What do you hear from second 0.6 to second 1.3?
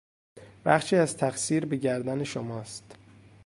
بخشی از